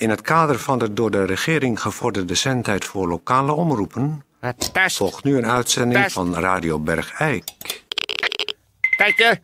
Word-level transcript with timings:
In 0.00 0.10
het 0.10 0.20
kader 0.20 0.58
van 0.58 0.78
de 0.78 0.92
door 0.92 1.10
de 1.10 1.24
regering 1.24 1.80
gevorderde 1.80 2.34
zendtijd 2.34 2.84
voor 2.84 3.08
lokale 3.08 3.52
omroepen... 3.52 4.24
Test. 4.72 4.96
volgt 4.96 5.24
nu 5.24 5.36
een 5.36 5.46
uitzending 5.46 6.02
Test. 6.02 6.14
van 6.14 6.34
Radio 6.34 6.78
Bergijk. 6.78 7.50
Tijdje. 8.96 9.40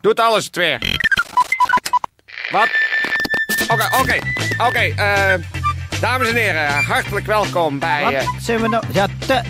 Doet 0.00 0.20
alles 0.20 0.44
het 0.44 0.56
weer. 0.56 0.98
Wat? 2.50 2.68
Oké, 3.68 3.88
oké, 4.00 4.18
oké. 4.66 4.78
eh, 4.78 5.34
dames 6.00 6.28
en 6.28 6.34
heren, 6.34 6.84
hartelijk 6.84 7.26
welkom 7.26 7.78
bij... 7.78 8.02
Wat 8.02 8.12
eh, 8.12 8.28
zijn 8.40 8.60
we 8.60 8.68
nou? 8.68 8.84
Ja, 8.92 9.06
te, 9.26 9.42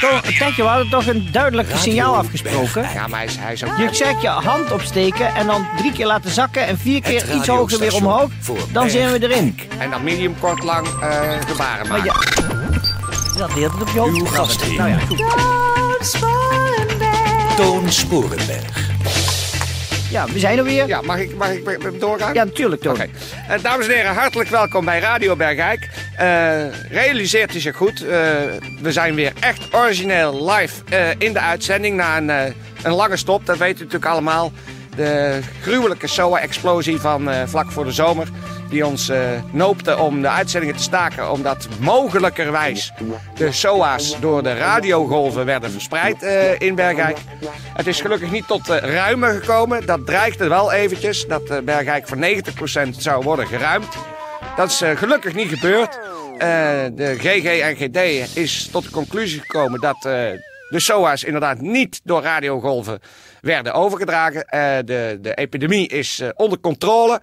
to, 0.00 0.20
Tetje, 0.38 0.62
we 0.62 0.68
hadden 0.68 0.88
toch 0.88 1.06
een 1.06 1.28
duidelijk 1.32 1.68
signaal 1.76 2.16
afgesproken? 2.16 2.88
ja, 2.94 3.06
maar 3.06 3.18
hij 3.18 3.28
is, 3.28 3.36
hij 3.36 3.52
is 3.52 3.64
ook... 3.64 3.76
Je 3.78 3.88
zegt 3.94 4.22
je 4.22 4.28
hand 4.28 4.72
opsteken 4.72 5.34
en 5.34 5.46
dan 5.46 5.66
drie 5.76 5.92
keer 5.92 6.06
laten 6.06 6.30
zakken 6.30 6.66
en 6.66 6.78
vier 6.78 7.00
keer 7.02 7.34
iets 7.34 7.46
hoger 7.46 7.78
weer 7.78 7.94
omhoog. 7.94 8.30
Dan 8.72 8.90
zijn 8.90 9.12
we 9.12 9.22
erin. 9.28 9.58
En 9.78 9.90
dan 9.90 10.04
medium, 10.04 10.34
kort, 10.40 10.62
lang 10.62 10.86
eh 10.86 11.20
gebaren 11.46 11.88
Maar 11.88 11.98
maken. 12.04 12.44
ja, 13.34 13.38
dat 13.38 13.54
deelt 13.54 13.72
het 13.72 13.82
op 13.82 13.88
je 13.88 13.98
hoofd. 13.98 14.16
Uw 14.16 14.24
gastheer. 14.26 14.76
Nou 14.76 14.88
ja, 14.90 14.98
goed. 14.98 15.24
Toon 17.56 17.92
Sporenberg. 17.92 18.84
Ja, 20.10 20.24
we 20.32 20.38
zijn 20.38 20.58
er 20.58 20.64
weer. 20.64 20.86
Ja, 20.86 21.00
mag 21.00 21.18
ik, 21.18 21.36
mag 21.36 21.48
ik 21.48 22.00
doorgaan? 22.00 22.34
Ja, 22.34 22.44
natuurlijk 22.44 22.82
Toon. 22.82 22.92
Oké. 22.94 23.06
Eh, 23.48 23.62
dames 23.62 23.86
en 23.86 23.94
heren, 23.94 24.14
hartelijk 24.14 24.48
welkom 24.48 24.84
bij 24.84 24.98
Radio 25.00 25.36
Bergijk. 25.36 25.88
Eh, 26.16 26.90
realiseert 26.90 27.54
u 27.54 27.60
zich 27.60 27.76
goed, 27.76 28.00
eh, 28.00 28.08
we 28.82 28.92
zijn 28.92 29.14
weer 29.14 29.32
echt 29.40 29.74
origineel 29.74 30.50
live 30.50 30.82
eh, 30.88 31.08
in 31.18 31.32
de 31.32 31.40
uitzending 31.40 31.96
na 31.96 32.16
een, 32.16 32.54
een 32.82 32.92
lange 32.92 33.16
stop. 33.16 33.46
Dat 33.46 33.58
weten 33.58 33.80
u 33.80 33.84
natuurlijk 33.84 34.12
allemaal. 34.12 34.52
De 34.96 35.40
gruwelijke 35.62 36.06
SOA-explosie 36.06 36.98
van 36.98 37.30
vlak 37.46 37.70
voor 37.70 37.84
de 37.84 37.92
zomer. 37.92 38.28
Die 38.68 38.86
ons 38.86 39.12
noopte 39.52 39.98
om 39.98 40.22
de 40.22 40.28
uitzendingen 40.28 40.76
te 40.76 40.82
staken. 40.82 41.30
Omdat 41.30 41.68
mogelijkerwijs 41.80 42.92
de 43.36 43.52
SOA's 43.52 44.20
door 44.20 44.42
de 44.42 44.54
radiogolven 44.54 45.44
werden 45.44 45.70
verspreid 45.70 46.22
in 46.58 46.74
Bergijk. 46.74 47.18
Het 47.76 47.86
is 47.86 48.00
gelukkig 48.00 48.30
niet 48.30 48.46
tot 48.46 48.68
eh, 48.68 48.78
ruimen 48.78 49.40
gekomen. 49.40 49.86
Dat 49.86 50.06
dreigde 50.06 50.48
wel 50.48 50.72
eventjes. 50.72 51.26
Dat 51.26 51.64
Bergijk 51.64 52.08
voor 52.08 52.16
90% 52.16 52.88
zou 52.98 53.22
worden 53.22 53.46
geruimd. 53.46 53.86
Dat 54.56 54.70
is 54.70 54.80
eh, 54.80 54.96
gelukkig 54.96 55.34
niet 55.34 55.48
gebeurd. 55.48 55.98
Eh, 56.38 56.84
de 56.92 57.14
GGNGD 57.18 57.96
is 58.36 58.68
tot 58.72 58.84
de 58.84 58.90
conclusie 58.90 59.40
gekomen 59.40 59.80
dat 59.80 59.96
eh, 59.96 60.02
de 60.68 60.80
SOA's 60.80 61.24
inderdaad 61.24 61.60
niet 61.60 62.00
door 62.04 62.22
radiogolven 62.22 63.00
werden 63.40 63.72
overgedragen. 63.72 64.46
De, 64.86 65.18
de 65.20 65.34
epidemie 65.34 65.88
is 65.88 66.22
onder 66.34 66.60
controle. 66.60 67.20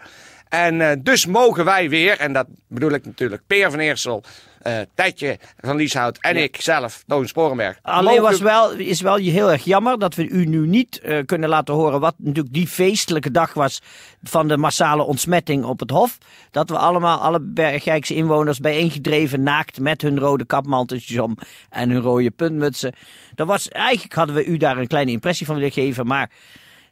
En 0.50 1.02
dus 1.03 1.25
mogen 1.25 1.66
wij 1.66 1.90
weer, 1.90 2.20
en 2.20 2.34
dat 2.34 2.48
bedoel 2.67 2.92
ik 2.92 3.06
natuurlijk 3.06 3.42
Peer 3.47 3.72
van 3.72 3.80
Eersel, 3.80 4.23
eh 4.64 4.80
Tetje 4.95 5.39
van 5.59 5.75
Lieshout 5.75 6.17
en 6.22 6.38
ik 6.38 6.61
zelf, 6.61 7.03
Toon 7.08 7.28
Sporenberg. 7.28 7.80
Alleen 7.81 8.22
was 8.22 8.39
wel, 8.39 8.72
is 8.72 9.02
wel 9.02 9.16
heel 9.16 9.52
erg 9.52 9.64
jammer 9.64 10.00
dat 10.00 10.16
we 10.16 10.28
u 10.28 10.45
nu 10.45 10.67
niet 10.67 11.00
eh, 11.00 11.25
kunnen 11.25 11.50
laten 11.50 11.73
horen 11.73 12.00
wat 12.00 12.16
natuurlijk 12.17 12.53
die 12.53 12.67
feestelijke 12.67 13.31
dag 13.31 13.53
was 13.53 13.81
van 14.23 14.47
de 14.47 14.58
massale 14.58 15.03
ontsmetting 15.03 15.64
op 15.64 15.80
het 15.80 15.89
Hof. 15.89 16.17
Dat 16.52 16.69
we 16.69 16.78
allemaal, 16.78 17.19
alle 17.19 17.39
Bergijkse 17.41 18.16
inwoners 18.16 18.59
bijeengedreven 18.59 19.44
naakt 19.44 19.80
met 19.80 20.02
hun 20.02 20.19
rode 20.19 20.45
kapmanteltjes 20.45 21.19
om 21.19 21.38
en 21.69 21.89
hun 21.89 22.02
rode 22.02 22.31
puntmutsen. 22.31 22.94
Dat 23.36 23.47
was, 23.47 23.69
eigenlijk 23.69 24.14
hadden 24.14 24.36
we 24.36 24.45
u 24.45 24.58
daar 24.58 24.78
een 24.78 24.88
kleine 24.88 25.11
impressie 25.11 25.45
van 25.45 25.56
willen 25.56 25.72
geven, 25.72 26.08
maar 26.08 26.30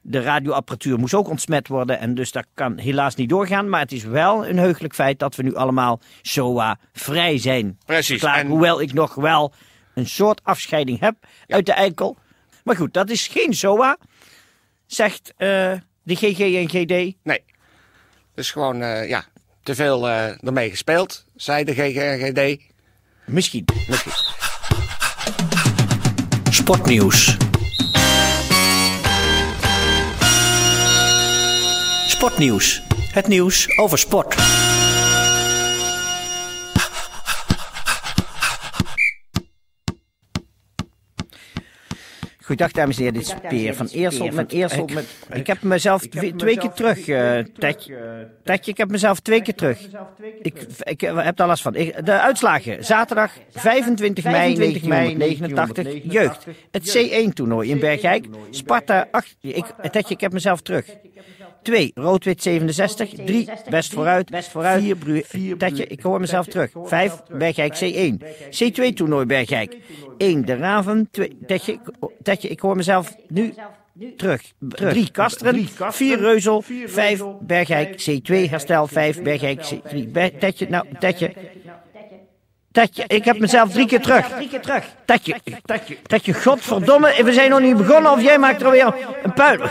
de 0.01 0.21
radioapparatuur 0.21 0.99
moest 0.99 1.13
ook 1.13 1.27
ontsmet 1.29 1.67
worden 1.67 1.99
en 1.99 2.15
dus 2.15 2.31
dat 2.31 2.45
kan 2.53 2.77
helaas 2.77 3.15
niet 3.15 3.29
doorgaan. 3.29 3.69
Maar 3.69 3.79
het 3.79 3.91
is 3.91 4.03
wel 4.03 4.47
een 4.47 4.57
heugelijk 4.57 4.93
feit 4.95 5.19
dat 5.19 5.35
we 5.35 5.43
nu 5.43 5.55
allemaal 5.55 5.99
SOA 6.21 6.79
vrij 6.93 7.37
zijn. 7.37 7.77
Precies, 7.85 8.19
Klaar, 8.19 8.37
en- 8.39 8.47
Hoewel 8.47 8.81
ik 8.81 8.93
nog 8.93 9.15
wel 9.15 9.53
een 9.93 10.07
soort 10.07 10.41
afscheiding 10.43 10.99
heb 10.99 11.15
uit 11.47 11.65
de 11.65 11.73
eikel. 11.73 12.17
Maar 12.63 12.75
goed, 12.75 12.93
dat 12.93 13.09
is 13.09 13.27
geen 13.27 13.53
SOA, 13.53 13.97
zegt 14.85 15.33
eh, 15.37 15.47
de 16.03 16.15
GGNGD. 16.15 17.15
Nee. 17.23 17.43
Dus 18.35 18.51
gewoon, 18.51 18.81
eh, 18.81 19.09
ja, 19.09 19.23
te 19.63 19.75
veel 19.75 20.09
eh, 20.09 20.45
ermee 20.47 20.69
gespeeld, 20.69 21.25
zei 21.35 21.63
de 21.63 21.73
GGNGD. 21.73 22.61
Misschien, 23.25 23.65
misschien. 23.87 24.11
Sportnieuws. 26.49 27.37
Sportnieuws. 32.21 32.81
Het 33.11 33.27
nieuws 33.27 33.77
over 33.77 33.97
sport. 33.97 34.35
Goedendag 42.51 42.75
dames 42.75 42.97
en 42.97 43.03
heren, 43.03 43.19
dit 43.19 43.27
is 43.27 43.49
Peer 43.49 43.75
van 43.75 43.87
Eersel. 43.87 44.31
Van 44.31 44.45
Eersel 44.45 44.85
met, 44.93 45.05
ik 45.33 45.47
heb 45.47 45.61
mezelf 45.61 46.07
twee, 46.07 46.35
twee 46.35 46.57
keer 46.57 46.71
terug, 46.71 47.07
eh 47.07 47.37
Tetje. 47.57 48.27
Tetje, 48.43 48.71
ik 48.71 48.77
heb 48.77 48.89
mezelf 48.89 49.19
twee 49.19 49.41
keer 49.41 49.55
terug. 49.55 49.79
Ik, 50.41 50.65
ik 50.83 51.01
heb 51.01 51.35
daar 51.35 51.47
last 51.47 51.61
van. 51.61 51.75
Ik- 51.75 52.05
de 52.05 52.19
uitslagen. 52.19 52.85
Zaterdag 52.85 53.31
25 53.51 54.23
mei 54.23 54.55
1989, 54.55 56.11
jeugd. 56.13 56.45
Het 56.71 56.97
C1-toernooi 56.97 57.69
in 57.69 57.79
Bergijk. 57.79 58.25
Sparta 58.49 59.07
8. 59.11 59.35
Ik, 59.41 59.65
Tetje, 59.91 60.13
ik 60.13 60.21
heb 60.21 60.33
mezelf 60.33 60.61
terug. 60.61 60.85
2. 61.63 61.91
Rood-wit 61.95 62.41
67. 62.41 63.09
3. 63.25 63.49
Best 63.69 63.93
vooruit. 63.93 64.29
Best 64.29 64.49
vooruit. 64.49 64.83
4. 64.83 64.95
Bru 64.95 65.23
Tetje, 65.57 65.87
ik 65.87 66.01
hoor 66.01 66.19
mezelf 66.19 66.45
terug. 66.45 66.71
5. 66.83 67.21
Bergijk 67.31 67.75
C1. 67.75 68.15
C2-toernooi 68.49 69.25
Bergijk. 69.25 69.77
1. 70.21 70.45
De 70.45 70.55
Raven. 70.55 71.07
2. 71.11 71.37
Tetje, 71.47 71.79
Tetje, 72.23 72.47
ik 72.47 72.59
hoor 72.59 72.75
mezelf 72.75 73.15
nu 73.27 73.53
terug. 74.17 74.41
3. 74.69 75.11
Kasteren. 75.11 75.67
4. 75.91 76.19
Reuzel. 76.19 76.63
5. 76.85 77.23
Bergijk 77.41 78.01
C2. 78.09 78.49
Herstel. 78.49 78.87
5. 78.87 79.21
Bergijk 79.21 79.61
C3. 79.73 80.11
Ber- 80.11 80.37
Tetje, 80.37 80.67
nou, 80.69 80.85
Tetje. 80.99 81.33
Tetje, 82.71 83.03
ik 83.07 83.25
heb 83.25 83.39
mezelf 83.39 83.69
drie 83.69 83.87
keer 83.87 84.01
terug. 84.01 84.25
Tetje, 85.05 85.35
Tetje, 86.07 86.33
godverdomme, 86.33 87.23
we 87.23 87.33
zijn 87.33 87.49
nog 87.49 87.59
niet 87.59 87.77
begonnen 87.77 88.11
of 88.11 88.21
jij 88.21 88.37
maakt 88.37 88.61
er 88.61 88.71
weer 88.71 88.95
een 89.23 89.33
puin. 89.33 89.61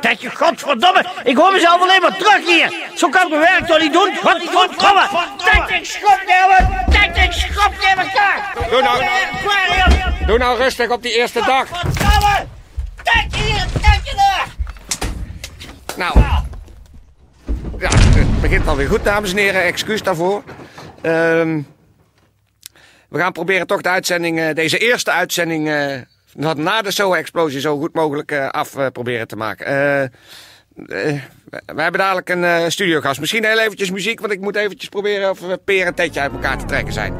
Tetje, 0.00 0.30
godverdomme, 0.30 1.04
ik 1.24 1.36
hoor 1.36 1.52
mezelf 1.52 1.82
alleen 1.82 2.00
maar 2.00 2.16
terug 2.16 2.46
hier. 2.46 2.72
Zo 2.94 3.08
kan 3.08 3.22
ik 3.22 3.28
mijn 3.28 3.40
werk 3.40 3.66
toch 3.66 3.80
niet 3.80 3.92
doen? 3.92 4.16
Godverdomme. 4.16 5.08
Tetje, 5.36 5.74
ik 5.74 5.84
schop 5.84 6.20
nemen. 6.26 6.84
Tetje, 6.90 7.22
ik 7.22 7.32
schop 7.32 7.72
nemen 7.80 8.04
elkaar. 8.04 8.54
Doe 8.70 8.82
nou, 8.82 9.02
doe 10.26 10.38
nou 10.38 10.58
rustig 10.58 10.90
op 10.90 11.02
die 11.02 11.16
eerste 11.16 11.40
dag. 11.44 11.68
Godverdomme. 11.68 12.46
Tetje 13.02 13.42
hier, 13.42 13.64
Tetje 13.72 14.16
daar. 14.16 14.46
Nou, 15.96 16.18
ja, 17.78 17.88
het 17.90 18.40
begint 18.40 18.68
alweer 18.68 18.88
goed, 18.88 19.04
dames 19.04 19.30
en 19.30 19.36
heren. 19.36 19.62
Excuus 19.62 20.02
daarvoor. 20.02 20.42
Ehm, 21.02 21.60
we 23.08 23.18
gaan 23.18 23.32
proberen 23.32 23.66
toch 23.66 23.80
de 23.80 23.88
uitzending, 23.88 24.38
eh, 24.38 24.54
deze 24.54 24.78
eerste 24.78 25.10
uitzending, 25.10 25.68
eh, 25.68 26.54
na 26.54 26.82
de 26.82 26.90
SOA-explosie 26.90 27.60
zo 27.60 27.78
goed 27.78 27.94
mogelijk 27.94 28.30
eh, 28.30 28.48
af 28.48 28.76
proberen 28.92 29.28
te 29.28 29.36
maken. 29.36 29.64
We 30.74 31.20
hebben 31.66 32.00
dadelijk 32.00 32.28
een 32.28 32.72
studiogast. 32.72 33.20
Misschien 33.20 33.44
heel 33.44 33.58
eventjes 33.58 33.90
muziek, 33.90 34.20
want 34.20 34.32
ik 34.32 34.40
moet 34.40 34.56
eventjes 34.56 34.88
proberen 34.88 35.30
of 35.30 35.40
we 35.40 35.60
Peer 35.64 35.86
en 35.86 35.94
Tetje 35.94 36.20
uit 36.20 36.32
elkaar 36.32 36.58
te 36.58 36.64
trekken 36.64 36.92
zijn. 36.92 37.14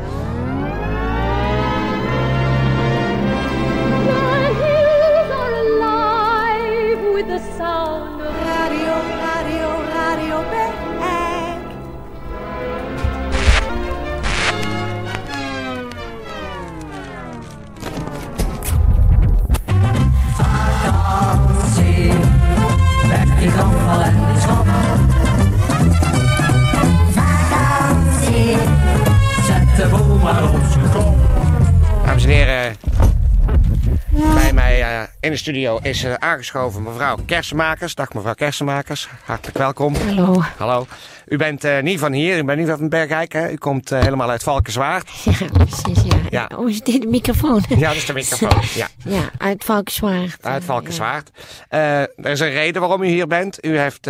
Bij 34.35 34.53
mij 34.53 34.82
eh, 34.82 35.03
in 35.20 35.31
de 35.31 35.37
studio 35.37 35.79
is 35.82 36.05
eh, 36.05 36.14
aangeschoven 36.14 36.82
mevrouw 36.82 37.17
Kersenmakers. 37.26 37.94
Dag 37.94 38.12
mevrouw 38.12 38.35
Kersenmakers, 38.35 39.08
hartelijk 39.25 39.58
welkom. 39.58 39.94
Hallo. 39.94 40.43
Hallo. 40.56 40.87
U 41.26 41.37
bent 41.37 41.64
eh, 41.64 41.82
niet 41.82 41.99
van 41.99 42.12
hier, 42.12 42.38
u 42.38 42.44
bent 42.44 42.58
niet 42.58 42.69
van 42.69 42.88
Bergijk, 42.88 43.32
hè? 43.32 43.50
U 43.50 43.56
komt 43.56 43.91
helemaal 43.91 44.31
uit 44.31 44.43
Valkenswaard. 44.43 45.11
Ja, 45.25 45.47
precies, 45.53 46.03
ja. 46.03 46.17
Ja. 46.31 46.50
Oh, 46.56 46.70
is 46.70 46.81
dit 46.81 47.03
de 47.03 47.08
microfoon? 47.08 47.64
Ja, 47.69 47.88
dat 47.88 47.97
is 47.97 48.06
de 48.06 48.12
microfoon. 48.12 48.62
Ja, 48.75 48.88
Ja, 49.05 49.31
uit 49.38 49.64
Valkenswaard. 49.64 50.37
uit 50.41 50.64
Valkenswaard. 50.64 51.31
Er 51.69 52.08
is 52.17 52.41
een 52.41 52.50
reden 52.50 52.81
waarom 52.81 53.03
u 53.03 53.06
hier 53.06 53.26
bent. 53.26 53.64
U 53.64 53.79
heeft 53.79 54.08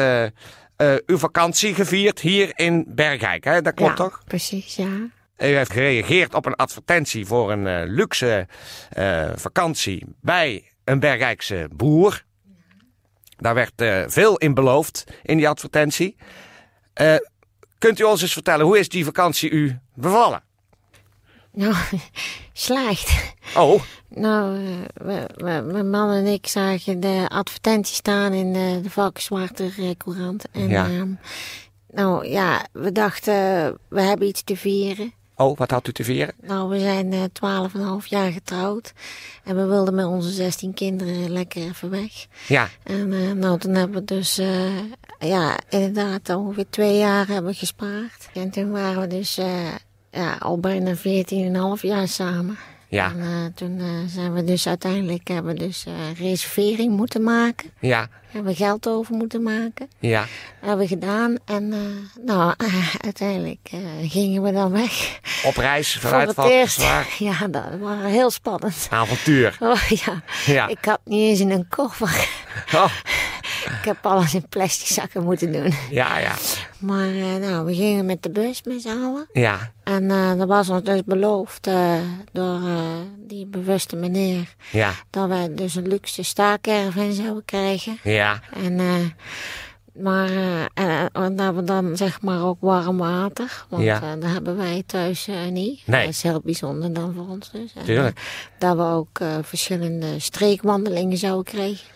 uw 1.06 1.19
vakantie 1.19 1.75
gevierd 1.75 2.20
hier 2.20 2.52
in 2.54 2.84
Bergijk. 2.88 3.44
Hè? 3.44 3.62
Dat 3.62 3.75
klopt 3.75 3.98
ja, 3.98 4.04
toch? 4.04 4.22
Precies, 4.26 4.76
ja. 4.76 4.88
U 5.38 5.44
heeft 5.44 5.72
gereageerd 5.72 6.34
op 6.34 6.46
een 6.46 6.54
advertentie 6.54 7.26
voor 7.26 7.52
een 7.52 7.66
eh, 7.66 7.82
luxe 7.86 8.46
eh, 8.90 9.30
vakantie 9.34 10.04
bij 10.20 10.64
een 10.84 11.00
Bergijkse 11.00 11.68
boer. 11.72 12.24
Daar 13.36 13.54
werd 13.54 13.80
eh, 13.80 14.02
veel 14.06 14.36
in 14.36 14.54
beloofd 14.54 15.04
in 15.22 15.36
die 15.36 15.48
advertentie. 15.48 16.16
Kunt 17.78 17.98
u 18.00 18.02
ons 18.04 18.22
eens 18.22 18.32
vertellen, 18.32 18.66
hoe 18.66 18.78
is 18.78 18.88
die 18.88 19.04
vakantie 19.04 19.50
u 19.50 19.78
bevallen? 19.94 20.42
Nou, 21.52 21.74
slecht. 22.52 23.34
Oh, 23.56 23.82
Nou, 24.08 24.58
mijn 25.64 25.90
man 25.90 26.10
en 26.10 26.26
ik 26.26 26.46
zagen 26.46 27.00
de 27.00 27.24
advertentie 27.28 27.94
staan 27.94 28.32
in 28.32 28.52
de, 28.52 28.80
de 28.82 28.90
Valkenswaarder 28.90 29.74
eh, 29.78 29.90
Courant. 29.96 30.44
En, 30.52 30.68
Ja. 30.68 30.84
ehm, 30.86 31.10
nou 31.90 32.28
ja, 32.28 32.66
we 32.72 32.92
dachten, 32.92 33.34
we 33.88 34.00
hebben 34.02 34.28
iets 34.28 34.42
te 34.44 34.56
vieren. 34.56 35.12
Oh, 35.36 35.56
wat 35.56 35.70
had 35.70 35.88
u 35.88 35.92
te 35.92 36.04
vieren? 36.04 36.34
Nou, 36.42 36.68
we 36.68 36.78
zijn 36.78 37.12
eh, 37.12 37.22
twaalf 37.32 37.74
en 37.74 37.80
een 37.80 37.86
half 37.86 38.06
jaar 38.06 38.32
getrouwd. 38.32 38.92
En 39.44 39.56
we 39.56 39.64
wilden 39.64 39.94
met 39.94 40.06
onze 40.06 40.30
16 40.30 40.74
kinderen 40.74 41.30
lekker 41.30 41.62
even 41.62 41.90
weg. 41.90 42.26
Ja, 42.48 42.68
En 42.82 43.12
eh, 43.12 43.32
nou, 43.32 43.58
toen 43.58 43.74
hebben 43.74 43.98
we 44.00 44.04
dus, 44.04 44.38
eh, 44.38 44.78
ja, 45.18 45.58
inderdaad 45.68 46.28
ongeveer 46.28 46.66
twee 46.70 46.98
jaar 46.98 47.26
hebben 47.26 47.50
we 47.50 47.58
gespaard. 47.58 48.28
En 48.34 48.50
toen 48.50 48.70
waren 48.70 49.00
we 49.00 49.06
dus 49.06 49.38
eh, 49.38 49.74
ja, 50.10 50.36
al 50.38 50.58
bijna 50.58 50.94
14,5 50.96 51.80
jaar 51.80 52.08
samen. 52.08 52.58
Ja, 52.96 53.10
En 53.10 53.20
eh, 53.20 53.44
toen 53.54 53.78
eh, 53.81 53.87
zijn 54.06 54.32
we 54.32 54.44
dus 54.44 54.69
uiteindelijk 54.69 55.28
hebben 55.28 55.52
we 55.54 55.58
dus 55.58 55.84
eh, 55.87 55.93
reservering 56.20 56.96
moeten 56.96 57.22
maken. 57.22 57.70
ja, 57.81 58.08
Hebben 58.31 58.50
we 58.52 58.56
geld 58.58 58.88
over 58.88 59.14
moeten 59.14 59.43
maken. 59.43 59.88
ja. 59.98 60.20
Dat 60.20 60.28
hebben 60.69 60.78
we 60.78 60.87
gedaan. 60.87 61.37
En 61.44 61.75
nou, 62.25 62.54
uiteindelijk 63.04 63.70
gingen 64.02 64.43
we 64.43 64.52
dan 64.52 64.70
weg. 64.72 65.19
Op 65.44 65.56
reis 65.56 65.93
Voor 65.93 66.10
vanuit 66.10 66.37
het 66.37 66.46
eerst. 66.46 66.84
Ja, 67.19 67.46
dat 67.48 67.64
was 67.81 67.96
heel 68.04 68.31
spannend. 68.31 68.87
Avontuur. 68.90 69.56
Oh 69.60 69.82
ja. 69.88 70.22
Ja. 70.46 70.66
ik 70.69 70.84
had 70.84 71.00
niet 71.04 71.28
eens 71.28 71.40
in 71.40 71.50
een 71.50 71.69
koffer. 71.69 72.28
Oh, 72.75 72.93
heb 73.86 74.06
alles 74.06 74.34
in 74.34 74.48
plastic 74.48 74.86
zakken 74.86 75.24
moeten 75.24 75.52
doen. 75.52 75.72
ja, 75.90 76.18
ja, 76.18 76.34
Maar 76.78 77.08
eh, 77.08 77.34
nou, 77.36 77.64
we 77.66 77.74
gingen 77.74 78.06
met 78.06 78.22
de 78.22 78.30
bus 78.30 78.62
met 78.62 78.82
z'n 78.82 78.88
allen. 78.88 79.26
ja, 79.32 79.72
En 79.84 80.10
eh 80.10 80.34
dat 80.38 80.48
was 80.48 80.68
ons 80.68 80.82
dus 80.82 81.04
beloofd 81.04 81.66
eh, 81.66 81.94
door 82.32 82.60
die 83.18 83.46
bewuste 83.46 83.96
meneer. 83.96 84.54
ja, 84.72 84.92
Dat 85.10 85.28
wij 85.28 85.54
dus 85.54 85.74
een 85.74 85.88
luxe 85.88 86.22
staakerven 86.22 87.12
zouden 87.12 87.44
krijgen. 87.44 87.98
ja, 88.02 88.40
En, 88.54 88.80
maar 90.02 90.28
eh, 90.28 90.60
en, 90.74 91.10
en 91.12 91.36
dat 91.36 91.54
we 91.54 91.64
dan 91.64 91.96
zeg 91.96 92.20
maar 92.20 92.44
ook 92.44 92.56
warm 92.60 92.98
water. 92.98 93.64
Want 93.68 93.82
Ja. 93.82 94.16
dat 94.16 94.30
hebben 94.30 94.56
wij 94.56 94.82
thuis 94.86 95.28
niet. 95.50 95.82
Nee. 95.86 96.00
Dat 96.04 96.10
is 96.14 96.22
heel 96.22 96.40
bijzonder 96.44 96.92
dan 96.92 97.12
voor 97.16 97.28
ons 97.28 97.50
dus. 97.50 97.72
Tuurlijk. 97.84 98.20
dat 98.58 98.76
we 98.76 98.82
ook 98.82 99.18
verschillende 99.42 100.18
streekwandelingen 100.18 101.16
zouden 101.18 101.44
krijgen. 101.44 101.86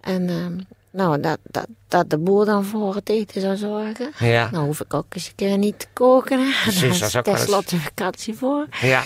En 0.00 0.28
ehm, 0.28 0.58
nou, 0.90 1.20
dat, 1.20 1.38
dat, 1.42 1.66
dat 1.88 2.10
de 2.10 2.18
boer 2.18 2.44
dan 2.44 2.64
voor 2.64 2.94
het 2.94 3.08
eten 3.08 3.40
zou 3.40 3.56
zorgen. 3.56 4.10
ja, 4.18 4.48
Nou 4.50 4.66
hoef 4.66 4.80
ik 4.80 4.94
ook 4.94 5.04
eens 5.14 5.26
een 5.28 5.34
keer 5.34 5.58
niet 5.58 5.78
te 5.78 5.86
koken. 5.92 6.38
Hè. 6.38 6.50
Precies, 6.62 6.98
dat 6.98 7.08
is 7.08 7.16
ook 7.16 7.26
eens- 7.72 7.82
vakantie 7.82 8.34
voor. 8.34 8.66
ja. 8.80 9.02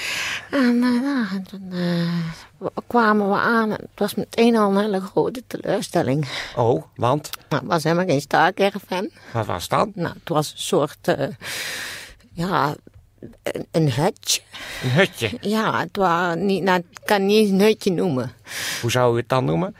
En, 0.51 0.79
nou, 0.79 1.27
en 1.31 1.43
toen 1.51 1.69
eh, 1.73 2.67
kwamen 2.87 3.29
we 3.29 3.35
aan. 3.37 3.71
Het 3.71 3.81
was 3.95 4.15
meteen 4.15 4.57
al 4.57 4.71
een 4.71 4.81
hele 4.83 5.01
grote 5.01 5.43
teleurstelling. 5.47 6.29
Oh, 6.57 6.83
want, 6.95 7.31
Nou, 7.49 7.63
het 7.63 7.71
was 7.73 7.83
helemaal 7.85 8.07
geen 8.07 8.21
staakerven. 8.21 9.11
wat 9.33 9.47
was 9.47 9.69
dat? 9.69 9.89
Nou, 9.95 10.15
het 10.19 10.29
was 10.29 10.51
een 10.53 10.59
soort, 10.59 11.09
eh, 11.09 11.29
ja, 12.33 12.75
een, 13.43 13.67
een 13.71 13.93
hutje. 13.93 14.41
Een 14.83 14.91
hutje. 14.91 15.31
Ja, 15.41 15.81
het 15.81 15.97
was 15.97 16.35
niet, 16.37 16.63
nou, 16.63 16.83
kan 17.05 17.27
niet 17.27 17.37
eens 17.37 17.51
een 17.51 17.61
hutje 17.61 17.93
noemen. 17.93 18.33
Hoe 18.81 18.91
zou 18.91 19.15
u 19.15 19.19
het 19.19 19.29
dan 19.29 19.45
noemen? 19.45 19.77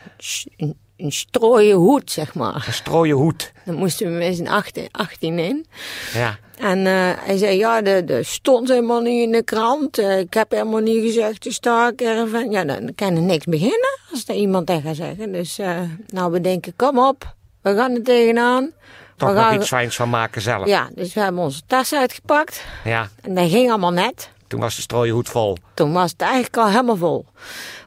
Een, 0.57 0.77
een 0.97 1.13
strooien 1.13 1.77
hoed, 1.77 2.11
zeg 2.11 2.35
maar. 2.35 2.65
Een 2.67 2.73
strooien 2.73 3.17
hoed. 3.17 3.53
Dan 3.65 3.75
moesten 3.75 4.07
we 4.07 4.19
met 4.19 4.37
z'n 4.37 4.47
18, 4.47 4.89
18 4.91 5.39
in. 5.39 5.67
Ja, 6.13 6.39
En 6.57 6.79
eh, 6.87 7.11
hij 7.17 7.37
zei, 7.37 7.57
ja, 7.57 7.83
de 7.83 8.21
stond 8.23 8.69
helemaal 8.69 9.01
niet 9.01 9.23
in 9.23 9.33
de 9.33 9.43
krant. 9.43 9.99
Eh, 9.99 10.19
ik 10.19 10.35
heb 10.35 10.51
helemaal 10.51 10.81
niet 10.81 11.03
gezegd, 11.05 11.43
de 11.43 11.53
staakerven. 11.53 12.51
Ja, 12.51 12.65
dan 12.65 12.93
kan 12.95 13.17
er 13.17 13.23
niks 13.23 13.45
beginnen 13.45 13.99
als 14.11 14.25
er 14.27 14.35
iemand 14.35 14.67
dat 14.67 14.83
gaat 14.83 14.97
zeggen. 14.97 15.33
Dus 15.33 15.59
eh, 15.59 15.81
nou, 16.07 16.33
we 16.33 16.41
denken, 16.41 16.73
kom 16.77 16.99
op, 16.99 17.35
we 17.63 17.75
gaan 17.75 17.95
er 17.95 18.03
tegenaan. 18.03 18.71
toch 19.17 19.29
we 19.29 19.35
nog 19.35 19.45
gaan, 19.45 19.55
iets 19.55 19.69
fijns 19.69 19.97
van 19.97 20.11
maken 20.11 20.43
zelf. 20.43 20.67
Ja, 20.67 20.89
dus 20.95 21.15
we 21.15 21.21
hebben 21.21 21.43
onze 21.43 21.63
tas 21.67 21.95
uitgepakt. 21.95 22.65
ja. 22.85 23.09
En 23.23 23.35
dat 23.35 23.51
ging 23.51 23.69
allemaal 23.69 23.93
net. 23.93 24.31
Toen 24.47 24.61
was 24.61 24.77
de 24.77 24.83
strooien 24.83 25.15
hoed 25.15 25.29
vol. 25.29 25.57
Toen 25.75 25.93
was 25.93 26.11
het 26.11 26.21
eigenlijk 26.21 26.57
al 26.57 26.69
helemaal 26.69 26.97
vol. 26.97 27.27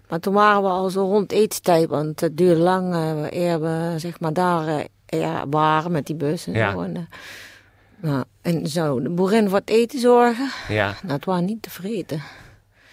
Maar 0.10 0.20
toen 0.20 0.34
waren 0.34 0.62
we 0.62 0.68
al 0.70 0.90
zo 0.90 1.02
rond 1.02 1.32
etenstijd, 1.32 1.90
want 1.90 2.20
het 2.20 2.38
duurde 2.38 2.62
lang 2.62 2.94
eh, 2.94 3.32
eer 3.42 3.62
we 3.62 3.94
zeg 3.98 4.20
maar 4.20 4.34
daar 4.34 4.68
eh, 4.68 4.86
ja, 5.06 5.48
waren 5.48 5.92
met 5.92 6.06
die 6.06 6.16
bus 6.16 6.48
en 6.48 6.54
Ja. 6.54 6.72
zo. 6.72 6.82
En, 6.82 6.96
eh, 6.96 7.04
nou, 8.00 8.24
en 8.42 8.68
zo, 8.68 9.02
de 9.02 9.10
boerin 9.10 9.50
voor 9.50 9.58
het 9.60 9.70
eten 9.70 10.00
zorgen. 10.00 10.50
Ja. 10.68 10.86
Nou, 11.02 11.14
het 11.14 11.26
was 11.26 11.42
niet 11.42 11.62
tevreden. 11.62 12.22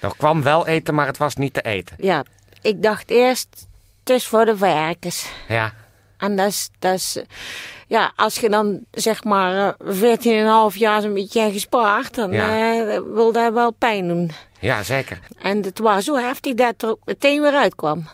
Er 0.01 0.13
kwam 0.17 0.43
wel 0.43 0.67
eten, 0.67 0.95
maar 0.95 1.07
het 1.07 1.17
was 1.17 1.35
niet 1.37 1.55
te 1.55 1.61
eten. 1.63 1.97
Ja, 2.01 2.25
ik 2.61 2.83
dacht 2.83 3.11
eerst, 3.11 3.67
het 4.05 4.11
is 4.17 4.27
voor 4.27 4.45
de 4.45 4.57
varkens. 4.57 5.27
Ja, 5.49 5.73
En 6.17 6.37
dat 6.37 6.47
is, 6.47 6.71
dat 6.79 6.95
is 6.95 7.19
ja, 7.93 8.13
als 8.17 8.39
je 8.39 8.49
dan 8.49 8.81
zeg 8.91 9.25
maar 9.25 9.75
eh, 9.79 10.71
14,5 10.73 10.77
jaar 10.79 11.01
zo'n 11.03 11.15
beetje 11.15 11.53
gespaard, 11.53 12.15
dan 12.15 12.33
Ja. 12.33 12.77
eh, 12.87 13.01
wil 13.15 13.33
dat 13.33 13.53
wel 13.53 13.73
pijn 13.73 14.09
doen. 14.09 14.31
ja 14.61 14.83
zeker. 14.83 15.19
En 15.43 15.63
het 15.63 15.79
was 15.79 16.05
zo 16.05 16.17
heftig 16.17 16.55
dat 16.55 16.83
er 16.83 16.97
meteen 17.05 17.41
weer 17.43 17.53
uitkwam. 17.55 18.09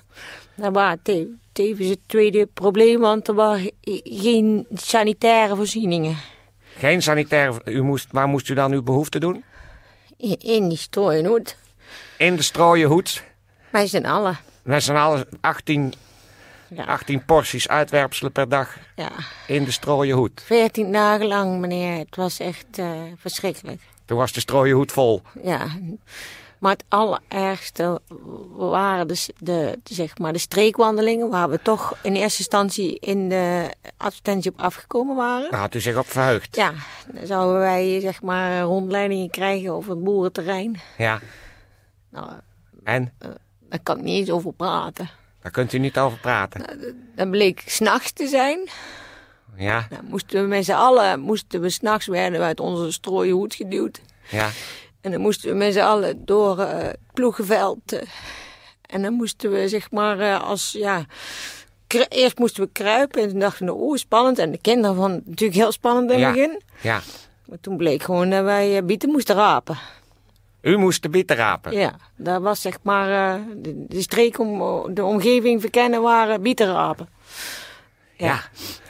Dat 0.55 0.73
was 0.73 0.95
te- 1.03 1.35
tevens 1.53 1.89
het 1.89 1.99
tweede 2.07 2.47
probleem, 2.55 3.01
want 3.01 3.29
er 3.29 3.35
waren 3.35 3.61
ge- 3.61 4.01
geen 4.05 4.67
sanitaire 4.75 5.57
voorzieningen. 5.57 6.17
Geen 6.79 7.03
sanitair. 7.03 7.53
U 7.65 7.83
moest, 7.83 8.07
waar 8.11 8.29
moest 8.29 8.49
u 8.49 8.55
dan 8.55 8.73
uw 8.73 8.83
behoefte 8.83 9.19
doen? 9.19 9.45
In, 10.17 10.37
in 10.39 10.69
die 10.69 10.79
strooienhoed. 10.79 11.57
In 12.17 12.37
de 12.37 12.43
strooien 12.43 12.89
hoed. 12.89 13.23
Wij 13.71 13.87
zijn 13.87 14.07
allen. 14.07 14.39
Met 14.63 14.83
z'n 14.83 14.93
allen 14.95 15.27
18, 15.41 15.93
Ja. 16.71 16.85
18 16.85 17.25
porties 17.25 17.69
uitwerpselen 17.69 18.33
per 18.33 18.49
dag 18.49 18.77
Ja, 18.97 19.11
in 19.47 19.65
de 19.65 19.71
strooien 19.71 20.17
hoed. 20.17 20.43
14 20.45 20.93
dagen 20.93 21.27
lang, 21.27 21.59
meneer. 21.61 21.99
Het 21.99 22.17
was 22.17 22.39
echt 22.39 22.79
eh, 22.79 22.91
verschrikkelijk. 23.17 23.81
Toen 24.05 24.19
was 24.19 24.33
de 24.33 24.41
strooien 24.41 24.77
hoed 24.77 24.93
vol. 24.93 25.23
Ja. 25.43 25.67
Maar 26.59 26.73
het 26.73 26.85
allerergste 26.89 28.01
waren 28.57 29.09
dus 29.09 29.31
de, 29.39 29.79
zeg 29.85 30.19
maar 30.19 30.33
de 30.33 30.39
streekwandelingen, 30.39 31.31
waar 31.31 31.51
we 31.51 31.63
toch 31.63 31.97
in 32.03 32.15
eerste 32.15 32.39
instantie 32.39 32.99
in 32.99 33.29
de 33.29 33.71
advertentie 33.97 34.51
op 34.51 34.61
afgekomen 34.61 35.17
waren. 35.17 35.51
Daar 35.51 35.61
had 35.61 35.75
u 35.75 35.81
zich 35.81 35.97
op 35.97 36.07
verheugd. 36.07 36.57
Ja, 36.57 36.73
dan 37.13 37.27
zouden 37.27 37.59
wij 37.61 38.01
zeg 38.01 38.23
maar 38.23 38.61
rondleidingen 38.61 39.31
krijgen 39.31 39.73
over 39.73 39.91
het 39.91 40.05
boerenterrein. 40.05 40.81
Ja. 40.99 41.21
Nou, 42.11 42.31
En? 42.85 43.13
daar 43.69 43.81
kan 43.83 43.97
ik 43.99 44.03
niet 44.03 44.19
eens 44.19 44.31
over 44.31 44.53
praten. 44.53 45.09
Daar 45.43 45.53
kunt 45.53 45.73
u 45.73 45.79
niet 45.79 45.99
over 45.99 46.19
praten. 46.19 46.63
Dan 47.15 47.31
bleek 47.31 47.63
s'nachts 47.67 48.13
te 48.13 48.27
zijn. 48.27 48.69
Ja, 49.57 49.87
Dan 49.91 50.05
moesten 50.05 50.43
we 50.43 50.49
met 50.49 50.65
z'n 50.65 50.73
allen, 50.73 51.21
moesten 51.21 51.61
we 51.61 51.71
s'nachts 51.71 52.07
werden 52.07 52.39
we 52.41 52.47
uit 52.47 52.61
onze 52.61 52.93
strooien 52.93 53.35
hoed 53.35 53.55
geduwd. 53.55 54.01
ja, 54.31 54.51
En 55.01 55.11
dan 55.11 55.21
moesten 55.21 55.51
we 55.51 55.57
met 55.57 55.73
z'n 55.73 55.79
allen 55.81 56.25
door 56.25 56.59
eh, 56.59 56.83
het 56.83 56.99
ploegenveld. 57.15 57.93
eh, 57.93 58.01
en 58.87 59.03
dan 59.03 59.13
moesten 59.13 59.51
we 59.51 59.69
zeg 59.69 59.91
maar 59.91 60.19
eh, 60.21 60.43
als, 60.43 60.73
ja... 60.73 61.05
Eerst 62.09 62.39
moesten 62.39 62.63
we 62.63 62.69
kruipen 62.73 63.23
en 63.23 63.29
toen 63.29 63.39
dachten 63.39 63.67
we, 63.67 63.73
oeh, 63.75 63.99
spannend. 63.99 64.39
En 64.39 64.51
de 64.51 64.59
kinderen 64.59 64.97
vonden 64.97 65.17
het 65.17 65.27
natuurlijk 65.27 65.59
heel 65.59 65.73
spannend 65.73 66.11
in 66.11 66.19
Ja. 66.19 66.27
het 66.27 66.35
begin. 66.35 66.61
ja. 66.81 67.01
Maar 67.47 67.59
toen 67.61 67.77
bleek 67.77 68.03
gewoon 68.03 68.31
dat 68.31 68.45
wij 68.45 68.85
bieten 68.85 69.11
moesten 69.11 69.35
rapen. 69.37 69.79
U 70.69 70.77
moest 70.77 71.03
de 71.03 71.09
bieten 71.09 71.37
rapen. 71.37 71.73
Ja, 71.73 71.97
dat 72.17 72.43
was 72.43 72.61
zeg 72.61 72.79
maar 72.83 73.35
eh, 73.35 73.41
de, 73.57 73.85
de 73.89 74.01
streek 74.03 74.39
om 74.39 74.59
de 74.95 75.05
omgeving 75.05 75.61
verkennen 75.61 76.03
waren 76.03 76.43
bietenrapen. 76.43 77.09
Ja. 78.17 78.41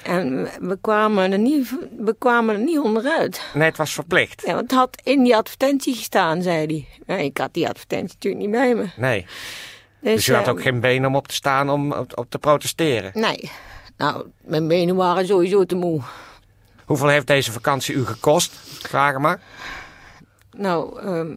En 0.02 0.49
we- 0.61 0.78
kwamen 0.80 1.32
er 1.32 1.38
niet, 1.38 1.70
we 1.99 2.14
kwamen 2.18 2.54
er 2.54 2.61
niet 2.61 2.78
onderuit. 2.78 3.42
Nee, 3.54 3.68
het 3.68 3.76
was 3.76 3.92
verplicht. 3.92 4.42
Ja, 4.47 4.54
want 4.54 4.70
het 4.70 4.78
had 4.80 5.00
in 5.04 5.23
die 5.23 5.37
advertentie 5.37 5.94
gestaan, 5.94 6.42
zei 6.42 6.66
hij. 6.66 7.16
Ja, 7.16 7.23
ik 7.25 7.38
had 7.38 7.54
die 7.54 7.68
advertentie 7.68 8.14
natuurlijk 8.14 8.42
niet 8.42 8.50
bij 8.52 8.75
me. 8.75 8.87
Nee. 8.97 9.26
Dus 10.00 10.28
u 10.28 10.35
had 10.35 10.44
eh, 10.47 10.50
ook 10.52 10.62
geen 10.62 10.80
been 10.80 11.06
om 11.06 11.16
op 11.16 11.28
te 11.28 11.35
staan 11.35 11.70
om 11.70 11.92
op, 11.92 12.18
op 12.18 12.30
te 12.30 12.38
protesteren. 12.38 13.11
Nee. 13.14 13.50
Nou, 13.97 14.26
mijn 14.44 14.68
benen 14.68 14.97
waren 14.97 15.26
sowieso 15.26 15.64
te 15.64 15.75
moe. 15.75 16.00
Hoeveel 16.85 17.08
heeft 17.08 17.26
deze 17.26 17.52
vakantie 17.52 17.94
u 17.94 18.04
gekost? 18.06 18.52
Vraag 18.82 19.18
maar. 19.18 19.40
Nou, 20.56 21.00
ehm, 21.00 21.35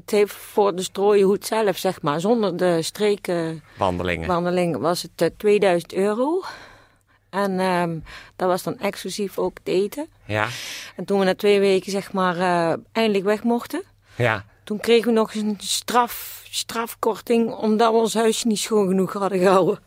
het 0.00 0.10
heeft 0.10 0.34
voor 0.34 0.76
de 0.76 0.82
strooienhoed 0.82 1.46
zelf, 1.46 1.76
zeg 1.76 2.02
maar, 2.02 2.20
zonder 2.20 2.56
de 2.56 2.82
strekenwandeling 2.82 4.26
Wandelingen. 4.26 4.80
was 4.80 5.02
het 5.02 5.10
eh, 5.22 5.28
2000 5.36 5.92
euro. 5.94 6.42
En 7.30 7.60
ehm, 7.60 7.98
dat 8.36 8.48
was 8.48 8.62
dan 8.62 8.78
exclusief 8.78 9.38
ook 9.38 9.58
het 9.58 9.68
eten. 9.74 10.06
Ja, 10.24 10.48
En 10.96 11.04
toen 11.04 11.18
we 11.18 11.24
na 11.24 11.34
twee 11.34 11.60
weken 11.60 11.90
zeg 11.92 12.12
maar 12.12 12.36
eh, 12.36 12.76
eindelijk 12.92 13.24
weg 13.24 13.42
mochten, 13.42 13.82
ja. 14.16 14.44
toen 14.64 14.80
kregen 14.80 15.06
we 15.06 15.12
nog 15.12 15.34
eens 15.34 15.42
een 15.44 15.56
straf, 15.58 16.42
strafkorting 16.50 17.52
omdat 17.54 17.92
we 17.92 17.98
ons 17.98 18.14
huisje 18.14 18.46
niet 18.46 18.58
schoon 18.58 18.88
genoeg 18.88 19.12
hadden 19.12 19.38
gehouden. 19.38 19.78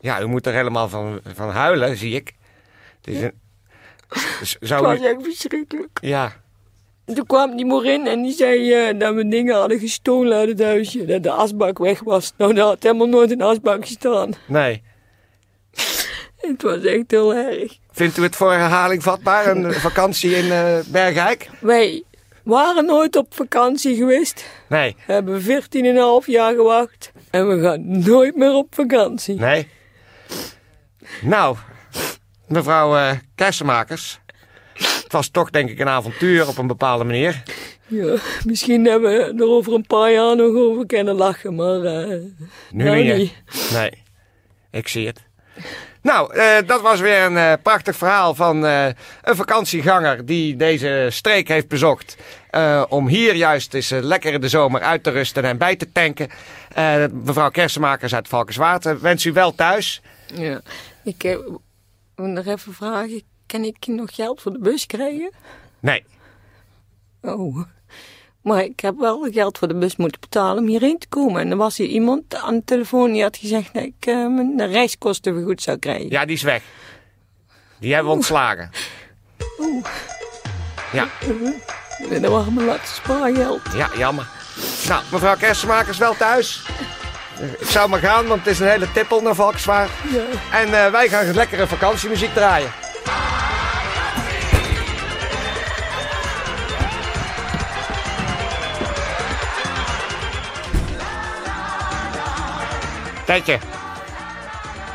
Ja, 0.00 0.20
u 0.20 0.26
moet 0.26 0.46
er 0.46 0.52
helemaal 0.52 0.88
van, 0.88 1.20
van 1.34 1.50
huilen, 1.50 1.96
zie 1.96 2.14
ik. 2.14 2.34
Het 3.00 3.14
is 3.14 3.20
een... 3.20 3.40
Z- 4.42 4.56
Het 4.60 4.68
Zou 4.68 4.82
was 4.86 4.98
u... 5.00 5.04
echt 5.04 5.22
verschrikkelijk. 5.22 5.98
Ja, 6.02 6.32
En 7.04 7.14
toen 7.14 7.26
kwam 7.26 7.56
die 7.56 7.66
morin 7.66 8.06
en 8.06 8.22
die 8.22 8.32
zei 8.32 8.72
eh, 8.72 8.98
dat 8.98 9.14
we 9.14 9.28
dingen 9.28 9.54
hadden 9.54 9.78
gestolen 9.78 10.38
uit 10.38 10.48
het 10.48 10.62
huisje. 10.62 11.04
Dat 11.04 11.22
de 11.22 11.30
asbak 11.30 11.78
weg 11.78 12.00
was. 12.00 12.32
Nou, 12.36 12.54
daar 12.54 12.64
had 12.64 12.82
helemaal 12.82 13.06
nooit 13.06 13.30
een 13.30 13.42
asbak 13.42 13.86
gestaan. 13.86 14.32
nee. 14.46 14.82
Het 16.36 16.62
was 16.62 16.84
echt 16.84 17.10
heel 17.10 17.34
erg. 17.34 17.78
Vindt 17.90 18.16
u 18.18 18.22
het 18.22 18.36
voor 18.36 18.52
herhaling 18.52 19.02
vatbaar, 19.02 19.46
een 19.46 19.72
vakantie 19.72 20.36
in 20.36 20.50
eh 20.50 20.78
Bergijk? 20.86 21.50
Wij 21.60 22.02
waren 22.44 22.84
nooit 22.86 23.16
op 23.16 23.34
vakantie 23.34 23.96
geweest. 23.96 24.44
Nee, 24.68 24.96
We 25.06 25.12
hebben 25.12 25.42
14,5 25.42 26.26
jaar 26.26 26.54
gewacht. 26.54 27.12
En 27.30 27.48
we 27.48 27.62
gaan 27.62 27.98
nooit 28.04 28.36
meer 28.36 28.52
op 28.52 28.74
vakantie. 28.74 29.34
nee. 29.34 29.68
Nou, 31.22 31.56
mevrouw 32.48 32.96
eh 32.96 33.10
Kersenmakers. 33.34 34.20
Het 35.12 35.20
was 35.20 35.30
toch 35.30 35.50
denk 35.50 35.70
ik 35.70 35.78
een 35.78 35.88
avontuur 35.88 36.48
op 36.48 36.58
een 36.58 36.66
bepaalde 36.66 37.04
manier. 37.04 37.42
Ja, 37.86 38.16
misschien 38.46 38.84
hebben 38.86 39.10
we 39.10 39.42
er 39.44 39.48
over 39.50 39.72
een 39.72 39.86
paar 39.86 40.12
jaar 40.12 40.36
nog 40.36 40.54
over 40.56 40.86
kunnen 40.86 41.14
lachen, 41.14 41.54
maar 41.54 41.84
eh, 41.84 42.18
Nu 42.70 42.84
nou 42.84 43.02
niet. 43.16 43.32
Nee, 43.72 44.02
ik 44.70 44.88
zie 44.88 45.06
het. 45.06 45.20
Nou, 46.02 46.34
eh, 46.34 46.56
dat 46.66 46.80
was 46.80 47.00
weer 47.00 47.22
een 47.22 47.36
eh, 47.36 47.52
prachtig 47.62 47.96
verhaal 47.96 48.34
van 48.34 48.66
eh, 48.66 48.86
een 49.22 49.36
vakantieganger 49.36 50.26
die 50.26 50.56
deze 50.56 51.06
streek 51.10 51.48
heeft 51.48 51.68
bezocht. 51.68 52.16
eh, 52.50 52.84
om 52.88 53.08
hier 53.08 53.34
juist 53.34 53.74
eens 53.74 53.90
lekker 53.90 54.32
in 54.32 54.40
de 54.40 54.48
zomer 54.48 54.80
uit 54.80 55.02
te 55.02 55.10
rusten 55.10 55.44
en 55.44 55.58
bij 55.58 55.76
te 55.76 55.92
tanken. 55.92 56.28
Eh, 56.74 57.04
mevrouw 57.24 57.50
Kersenmakers 57.50 58.14
uit 58.14 58.28
Valkenswaard, 58.28 59.00
wens 59.00 59.24
u 59.24 59.32
wel 59.32 59.54
thuis. 59.54 60.00
Ja. 60.34 60.60
Ik 61.04 61.22
wil 62.14 62.26
nog 62.26 62.46
even 62.46 62.72
vragen, 62.74 63.22
kan 63.52 63.64
ik 63.64 63.86
nog 63.86 64.14
geld 64.14 64.40
voor 64.42 64.52
de 64.52 64.58
bus 64.58 64.86
krijgen? 64.86 65.32
Nee, 65.80 66.04
Oh. 67.22 67.62
Maar 68.42 68.62
ik 68.62 68.80
heb 68.80 68.94
wel 68.98 69.28
geld 69.30 69.58
voor 69.58 69.68
de 69.68 69.74
bus 69.74 69.96
moeten 69.96 70.20
betalen 70.20 70.62
om 70.62 70.68
hierheen 70.68 70.98
te 70.98 71.08
komen. 71.08 71.40
En 71.40 71.50
er 71.50 71.56
was 71.56 71.76
hier 71.76 71.86
iemand 71.86 72.34
aan 72.34 72.54
de 72.54 72.64
telefoon 72.64 73.12
die 73.12 73.22
had 73.22 73.36
gezegd 73.36 73.74
dat 73.74 73.82
ik 73.82 73.94
eh, 74.06 74.14
mijn 74.14 74.66
reiskosten 74.70 75.34
vergoed 75.34 75.62
zou 75.62 75.78
krijgen. 75.78 76.10
ja, 76.10 76.24
die 76.24 76.36
is 76.36 76.42
weg. 76.42 76.62
Die 77.78 77.92
hebben 77.94 78.10
we 78.10 78.16
ontslagen. 78.18 78.70
Ja, 80.92 81.08
En 82.10 82.22
dat 82.22 82.30
was 82.30 82.48
mijn 82.48 82.66
laatste 82.66 82.94
spaargeld. 82.94 83.60
ja, 83.74 83.90
jammer. 83.96 84.26
Nou, 84.88 85.02
mevrouw 85.12 85.36
Kersenmakers, 85.36 85.98
wel 85.98 86.14
thuis. 86.16 86.66
Ik 87.58 87.66
zou 87.68 87.88
maar 87.88 88.00
gaan, 88.00 88.26
want 88.26 88.40
het 88.44 88.48
is 88.54 88.60
een 88.60 88.68
hele 88.68 88.92
tippel 88.92 89.20
naar 89.20 89.34
Valkenswaard. 89.34 89.90
Ja. 90.12 90.58
En 90.58 90.84
eh, 90.84 90.90
wij 90.90 91.08
gaan 91.08 91.34
lekkere 91.34 91.66
vakantiemuziek 91.66 92.34
draaien. 92.34 92.70
Tijdje. 103.32 103.58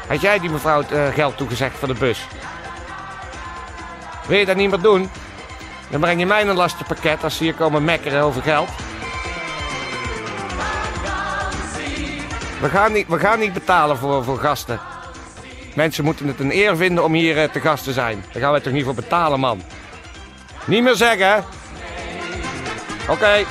Had 0.08 0.22
jij 0.22 0.40
die 0.40 0.50
mevrouw 0.50 0.78
het 0.78 0.92
eh, 0.92 1.08
geld 1.14 1.38
toegezegd 1.38 1.78
voor 1.78 1.88
de 1.88 1.94
bus? 1.94 2.28
Wil 4.28 4.38
je 4.38 4.46
dat 4.46 4.56
niet 4.56 4.70
meer 4.70 4.82
doen? 4.82 5.10
Dan 5.90 6.00
breng 6.00 6.20
je 6.20 6.26
mij 6.26 6.48
een 6.48 6.56
lastenpakket 6.56 7.24
als 7.24 7.38
ze 7.38 7.44
hier 7.44 7.54
komen 7.54 7.84
mekkeren 7.84 8.22
over 8.22 8.42
geld. 8.42 8.70
We 12.62 12.70
gaan 12.70 12.92
niet, 12.92 13.08
we 13.08 13.20
gaan 13.20 13.40
niet 13.40 13.54
betalen 13.54 13.98
voor, 13.98 14.24
voor 14.24 14.38
gasten. 14.38 14.80
Mensen 15.76 16.04
moeten 16.04 16.28
het 16.28 16.40
een 16.40 16.56
eer 16.56 16.78
vinden 16.78 17.04
om 17.04 17.14
hier 17.14 17.38
eh, 17.38 17.50
te 17.50 17.60
gast 17.60 17.84
te 17.84 17.94
zijn. 17.94 18.24
Daar 18.32 18.42
gaan 18.42 18.52
wij 18.52 18.62
toch 18.62 18.74
niet 18.74 18.84
voor 18.84 18.96
betalen, 18.96 19.40
man. 19.40 19.62
Niet 20.66 20.84
meer 20.84 20.96
zeggen? 20.96 21.44
Oké. 23.10 23.46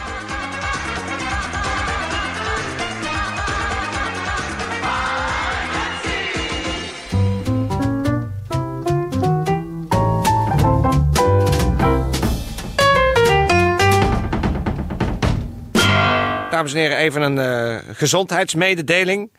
Dames 16.66 16.84
en 16.84 16.90
heren, 16.90 17.04
even 17.04 17.22
een 17.22 17.38
eh, 17.38 17.96
gezondheidsmededeling. 17.96 19.30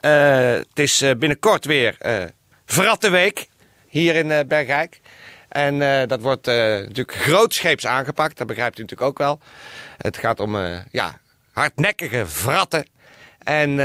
Eh, 0.00 0.50
het 0.50 0.78
is 0.78 1.02
eh, 1.02 1.14
binnenkort 1.18 1.64
weer 1.64 1.96
eh 1.98 2.24
Vrattenweek 2.66 3.48
hier 3.88 4.14
in 4.14 4.48
Bergijk. 4.48 5.00
En 5.48 5.78
dat 6.08 6.20
wordt 6.20 6.46
natuurlijk 6.46 7.14
grootscheeps 7.14 7.86
aangepakt, 7.86 8.38
dat 8.38 8.46
begrijpt 8.46 8.78
u 8.78 8.82
natuurlijk 8.82 9.10
ook 9.10 9.18
wel. 9.18 9.40
Het 9.96 10.16
gaat 10.16 10.40
om 10.40 10.56
ja, 10.90 11.20
hardnekkige 11.52 12.26
vratten. 12.26 12.86
En 13.38 13.80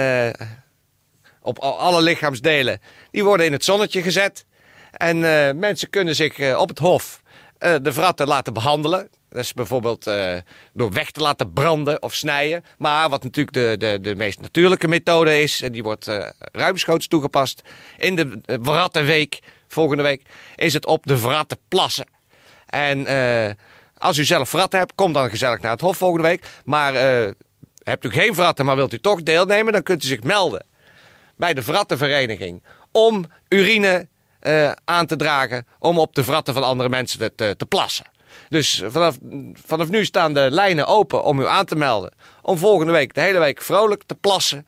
op 1.42 1.60
al- 1.60 1.80
alle 1.80 2.02
lichaamsdelen, 2.02 2.82
die 3.12 3.24
worden 3.24 3.46
in 3.46 3.52
het 3.52 3.64
zonnetje 3.64 4.02
gezet. 4.02 4.46
En 4.92 5.20
mensen 5.60 5.90
kunnen 5.90 6.16
zich 6.16 6.56
op 6.58 6.70
het 6.70 6.80
hof 6.80 7.22
de 7.58 7.94
vratten 7.94 8.28
laten 8.28 8.54
behandelen. 8.54 9.10
Dat 9.32 9.44
is 9.44 9.54
bijvoorbeeld 9.54 10.08
eh, 10.08 10.38
door 10.74 10.92
weg 10.92 11.12
te 11.12 11.22
laten 11.22 11.54
branden 11.54 12.02
of 12.02 12.14
snijden. 12.14 12.64
Maar 12.78 13.10
wat 13.10 13.24
natuurlijk 13.24 13.56
de, 13.56 13.76
de, 13.78 14.00
de 14.02 14.16
meest 14.16 14.42
natuurlijke 14.42 14.88
methode 14.88 15.42
is, 15.42 15.62
en 15.62 15.72
die 15.72 15.84
wordt 15.84 16.08
eh, 16.08 16.30
ruimschoots 16.52 17.08
toegepast 17.08 17.62
in 17.98 18.16
de 18.16 18.42
uh, 18.46 18.58
Vrattenweek, 18.62 19.40
volgende 19.68 20.04
week, 20.04 20.22
is 20.56 20.74
het 20.74 20.86
op 20.86 21.06
de 21.06 21.18
vratten 21.18 21.58
plassen. 21.68 22.06
En 22.72 23.06
eh, 23.06 23.52
als 23.98 24.18
u 24.18 24.24
zelf 24.24 24.50
vratten 24.50 24.80
hebt, 24.80 24.96
kom 24.96 25.14
dan 25.14 25.30
gezellig 25.30 25.62
naar 25.62 25.72
het 25.72 25.82
hof 25.82 25.98
volgende 25.98 26.28
week. 26.28 26.46
Maar 26.66 26.96
eh, 26.96 27.32
hebt 27.84 28.06
u 28.06 28.10
geen 28.10 28.36
vratten, 28.36 28.66
maar 28.66 28.76
wilt 28.76 28.94
u 28.94 29.00
toch 29.00 29.24
deelnemen, 29.24 29.74
dan 29.74 29.84
kunt 29.84 30.04
u 30.04 30.08
zich 30.08 30.24
melden 30.24 30.66
bij 31.36 31.54
de 31.54 31.64
Vrattenvereniging 31.64 32.64
om 32.92 33.26
urine 33.48 34.08
eh, 34.40 34.72
aan 34.86 35.06
te 35.06 35.16
dragen 35.16 35.68
om 35.80 36.00
op 36.00 36.16
de 36.16 36.24
vratten 36.24 36.54
van 36.54 36.64
andere 36.64 36.90
mensen 36.90 37.36
te, 37.36 37.56
te 37.58 37.66
plassen. 37.66 38.06
Dus 38.50 38.84
vanaf, 38.86 39.18
vanaf 39.66 39.90
nu 39.90 40.06
staan 40.06 40.34
de 40.34 40.52
lijnen 40.52 40.88
open 40.88 41.24
om 41.24 41.40
u 41.40 41.48
aan 41.48 41.66
te 41.66 41.76
melden. 41.76 42.14
Om 42.42 42.58
volgende 42.58 42.92
week 42.92 43.14
de 43.14 43.22
hele 43.22 43.40
week 43.40 43.62
vrolijk 43.62 44.04
te 44.06 44.16
plassen 44.16 44.68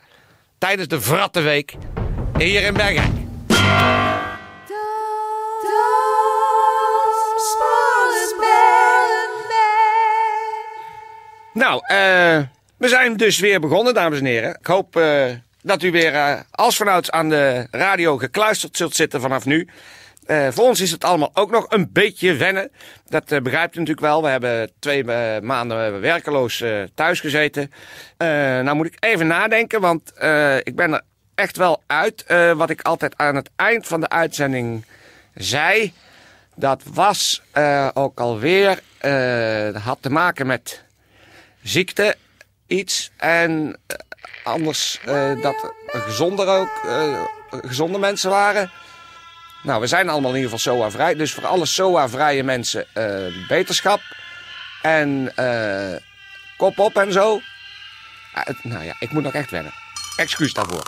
tijdens 0.58 0.88
de 0.88 1.02
Vrattenweek 1.02 1.76
hier 2.38 2.64
in 2.64 2.74
Bergijk. 2.74 3.12
Nou, 11.54 11.82
eh, 11.86 12.42
we 12.78 12.88
zijn 12.88 13.18
dus 13.18 13.40
weer 13.40 13.60
begonnen, 13.60 13.94
dames 13.94 14.20
en 14.20 14.26
heren. 14.26 14.58
Ik 14.60 14.66
hoop 14.66 14.96
eh, 14.96 15.26
dat 15.62 15.84
u 15.84 15.92
weer 15.92 16.14
eh, 16.14 16.40
als 16.52 16.78
vanouds 16.78 17.12
aan 17.12 17.30
de 17.30 17.68
radio 17.72 18.18
gekluisterd 18.18 18.78
zult 18.78 18.96
zitten 18.96 19.22
vanaf 19.22 19.46
nu. 19.46 19.68
Eh, 20.26 20.48
voor 20.52 20.66
ons 20.66 20.82
is 20.82 20.92
het 20.92 21.04
allemaal 21.04 21.32
ook 21.34 21.52
nog 21.52 21.66
een 21.70 21.90
beetje 21.92 22.36
wennen. 22.36 22.72
Dat 23.06 23.32
eh, 23.32 23.42
begrijpt 23.42 23.76
u 23.76 23.80
natuurlijk 23.80 24.08
wel. 24.08 24.22
We 24.22 24.30
hebben 24.30 24.72
twee 24.80 25.04
eh, 25.04 25.42
maanden 25.42 26.00
werkeloos 26.02 26.64
thuis 26.96 27.20
gezeten. 27.20 27.72
Nou 28.18 28.76
moet 28.76 28.86
ik 28.86 28.96
even 29.00 29.28
nadenken, 29.28 29.82
want 29.82 30.10
ik 30.64 30.76
ben 30.76 30.94
er 30.94 31.02
echt 31.36 31.58
wel 31.58 31.84
uit. 31.88 32.26
Wat 32.56 32.70
ik 32.70 32.82
altijd 32.82 33.18
aan 33.18 33.36
het 33.36 33.50
eind 33.56 33.88
van 33.88 34.00
de 34.00 34.10
uitzending 34.10 34.86
zei. 35.34 35.94
Dat 36.56 36.84
was 36.94 37.42
ook 37.94 38.20
alweer. 38.20 38.80
had 39.84 39.98
te 40.02 40.10
maken 40.10 40.48
met 40.48 40.84
ziekte, 41.62 42.16
iets. 42.68 43.12
En 43.18 43.80
anders 44.44 45.00
dat 45.42 45.74
er 45.92 46.00
gezonder 46.00 46.48
ook, 46.48 46.70
gezonde 47.50 47.98
mensen 47.98 48.30
waren. 48.30 48.72
Nou, 49.64 49.82
we 49.82 49.88
zijn 49.88 50.10
allemaal 50.10 50.30
in 50.36 50.36
ieder 50.42 50.52
geval 50.52 50.74
SOA-vrij. 50.74 51.16
Dus 51.16 51.34
voor 51.34 51.46
alle 51.46 51.66
SOA-vrije 51.66 52.44
mensen 52.44 52.86
eh, 52.94 53.48
beterschap. 53.48 54.02
En 54.82 55.32
eh, 55.36 56.00
kop 56.58 56.80
op 56.80 56.98
en 56.98 57.12
zo. 57.12 57.42
Het- 58.34 58.64
nou 58.64 58.84
ja, 58.84 58.96
ik 59.00 59.12
moet 59.12 59.24
nog 59.24 59.34
echt 59.34 59.52
wennen. 59.52 59.74
Excuus 60.16 60.54
daarvoor. 60.54 60.84